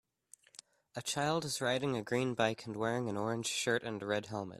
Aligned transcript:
A 0.95 1.03
child 1.03 1.45
is 1.45 1.61
riding 1.61 1.95
a 1.95 2.01
green 2.01 2.33
bike 2.33 2.65
and 2.65 2.75
wearing 2.75 3.07
an 3.07 3.17
orange 3.17 3.45
shirt 3.45 3.83
and 3.83 4.01
red 4.01 4.25
helmet. 4.25 4.49